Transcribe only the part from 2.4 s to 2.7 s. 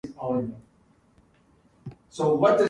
fight!